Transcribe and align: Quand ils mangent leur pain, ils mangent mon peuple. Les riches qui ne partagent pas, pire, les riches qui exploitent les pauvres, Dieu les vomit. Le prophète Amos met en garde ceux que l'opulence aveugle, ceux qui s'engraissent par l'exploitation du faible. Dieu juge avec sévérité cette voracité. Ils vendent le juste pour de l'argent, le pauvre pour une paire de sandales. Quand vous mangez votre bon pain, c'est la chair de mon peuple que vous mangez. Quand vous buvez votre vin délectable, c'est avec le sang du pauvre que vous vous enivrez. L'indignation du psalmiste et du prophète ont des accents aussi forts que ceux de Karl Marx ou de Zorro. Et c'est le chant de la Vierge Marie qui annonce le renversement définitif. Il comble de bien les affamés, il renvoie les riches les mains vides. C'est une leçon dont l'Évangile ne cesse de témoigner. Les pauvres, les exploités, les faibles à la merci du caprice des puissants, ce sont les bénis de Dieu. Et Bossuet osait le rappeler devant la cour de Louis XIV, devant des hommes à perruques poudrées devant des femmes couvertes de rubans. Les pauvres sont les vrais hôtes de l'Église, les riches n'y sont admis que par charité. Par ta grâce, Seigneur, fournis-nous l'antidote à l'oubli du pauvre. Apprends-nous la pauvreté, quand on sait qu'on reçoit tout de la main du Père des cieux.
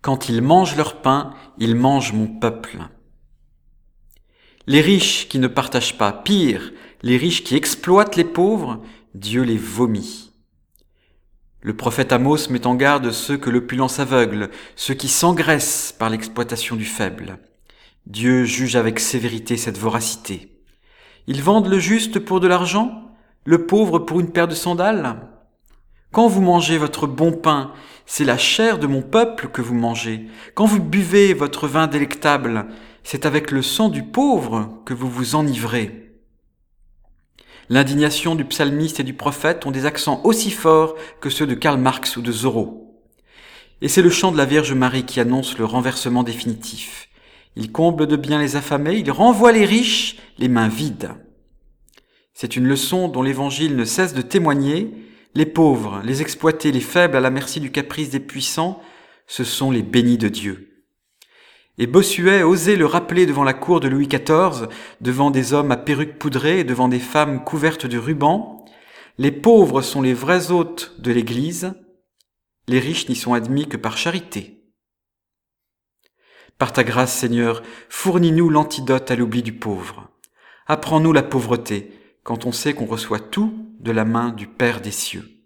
Quand 0.00 0.28
ils 0.28 0.42
mangent 0.42 0.76
leur 0.76 1.02
pain, 1.02 1.34
ils 1.58 1.74
mangent 1.74 2.12
mon 2.12 2.26
peuple. 2.26 2.78
Les 4.66 4.80
riches 4.80 5.28
qui 5.28 5.38
ne 5.38 5.48
partagent 5.48 5.98
pas, 5.98 6.12
pire, 6.12 6.72
les 7.02 7.16
riches 7.16 7.42
qui 7.42 7.56
exploitent 7.56 8.16
les 8.16 8.24
pauvres, 8.24 8.82
Dieu 9.14 9.42
les 9.42 9.56
vomit. 9.56 10.30
Le 11.60 11.76
prophète 11.76 12.12
Amos 12.12 12.50
met 12.50 12.66
en 12.66 12.76
garde 12.76 13.10
ceux 13.10 13.36
que 13.36 13.50
l'opulence 13.50 13.98
aveugle, 13.98 14.50
ceux 14.76 14.94
qui 14.94 15.08
s'engraissent 15.08 15.92
par 15.98 16.10
l'exploitation 16.10 16.76
du 16.76 16.84
faible. 16.84 17.38
Dieu 18.06 18.44
juge 18.44 18.76
avec 18.76 19.00
sévérité 19.00 19.56
cette 19.56 19.76
voracité. 19.76 20.62
Ils 21.26 21.42
vendent 21.42 21.68
le 21.68 21.78
juste 21.78 22.20
pour 22.20 22.40
de 22.40 22.46
l'argent, 22.46 23.12
le 23.44 23.66
pauvre 23.66 23.98
pour 23.98 24.20
une 24.20 24.30
paire 24.30 24.48
de 24.48 24.54
sandales. 24.54 25.28
Quand 26.12 26.26
vous 26.26 26.40
mangez 26.40 26.78
votre 26.78 27.06
bon 27.06 27.32
pain, 27.32 27.72
c'est 28.06 28.24
la 28.24 28.38
chair 28.38 28.78
de 28.78 28.86
mon 28.86 29.02
peuple 29.02 29.48
que 29.48 29.60
vous 29.60 29.74
mangez. 29.74 30.26
Quand 30.54 30.64
vous 30.64 30.80
buvez 30.80 31.34
votre 31.34 31.68
vin 31.68 31.86
délectable, 31.86 32.66
c'est 33.04 33.26
avec 33.26 33.50
le 33.50 33.62
sang 33.62 33.88
du 33.90 34.02
pauvre 34.02 34.80
que 34.86 34.94
vous 34.94 35.10
vous 35.10 35.34
enivrez. 35.34 36.08
L'indignation 37.68 38.34
du 38.34 38.46
psalmiste 38.46 39.00
et 39.00 39.04
du 39.04 39.12
prophète 39.12 39.66
ont 39.66 39.70
des 39.70 39.84
accents 39.84 40.22
aussi 40.24 40.50
forts 40.50 40.94
que 41.20 41.28
ceux 41.28 41.46
de 41.46 41.54
Karl 41.54 41.78
Marx 41.78 42.16
ou 42.16 42.22
de 42.22 42.32
Zorro. 42.32 43.02
Et 43.82 43.88
c'est 43.88 44.02
le 44.02 44.10
chant 44.10 44.32
de 44.32 44.38
la 44.38 44.46
Vierge 44.46 44.72
Marie 44.72 45.04
qui 45.04 45.20
annonce 45.20 45.58
le 45.58 45.66
renversement 45.66 46.22
définitif. 46.22 47.10
Il 47.56 47.70
comble 47.70 48.06
de 48.06 48.16
bien 48.16 48.38
les 48.38 48.56
affamés, 48.56 48.96
il 48.96 49.10
renvoie 49.10 49.52
les 49.52 49.66
riches 49.66 50.16
les 50.38 50.48
mains 50.48 50.68
vides. 50.68 51.10
C'est 52.32 52.56
une 52.56 52.66
leçon 52.66 53.08
dont 53.08 53.22
l'Évangile 53.22 53.76
ne 53.76 53.84
cesse 53.84 54.14
de 54.14 54.22
témoigner. 54.22 54.92
Les 55.34 55.46
pauvres, 55.46 56.00
les 56.04 56.22
exploités, 56.22 56.72
les 56.72 56.80
faibles 56.80 57.16
à 57.16 57.20
la 57.20 57.30
merci 57.30 57.60
du 57.60 57.70
caprice 57.70 58.10
des 58.10 58.20
puissants, 58.20 58.82
ce 59.26 59.44
sont 59.44 59.70
les 59.70 59.82
bénis 59.82 60.18
de 60.18 60.28
Dieu. 60.28 60.84
Et 61.76 61.86
Bossuet 61.86 62.42
osait 62.42 62.76
le 62.76 62.86
rappeler 62.86 63.24
devant 63.24 63.44
la 63.44 63.54
cour 63.54 63.78
de 63.78 63.88
Louis 63.88 64.08
XIV, 64.08 64.68
devant 65.00 65.30
des 65.30 65.52
hommes 65.52 65.70
à 65.70 65.76
perruques 65.76 66.18
poudrées 66.18 66.64
devant 66.64 66.88
des 66.88 66.98
femmes 66.98 67.44
couvertes 67.44 67.86
de 67.86 67.98
rubans. 67.98 68.64
Les 69.16 69.30
pauvres 69.30 69.82
sont 69.82 70.02
les 70.02 70.14
vrais 70.14 70.50
hôtes 70.50 70.94
de 70.98 71.12
l'Église, 71.12 71.74
les 72.66 72.80
riches 72.80 73.08
n'y 73.08 73.16
sont 73.16 73.34
admis 73.34 73.68
que 73.68 73.76
par 73.76 73.96
charité. 73.96 74.64
Par 76.58 76.72
ta 76.72 76.82
grâce, 76.82 77.16
Seigneur, 77.16 77.62
fournis-nous 77.88 78.50
l'antidote 78.50 79.10
à 79.10 79.16
l'oubli 79.16 79.44
du 79.44 79.52
pauvre. 79.52 80.10
Apprends-nous 80.66 81.12
la 81.12 81.22
pauvreté, 81.22 81.92
quand 82.24 82.44
on 82.44 82.52
sait 82.52 82.74
qu'on 82.74 82.86
reçoit 82.86 83.20
tout 83.20 83.67
de 83.78 83.92
la 83.92 84.04
main 84.04 84.30
du 84.30 84.46
Père 84.46 84.80
des 84.80 84.90
cieux. 84.90 85.37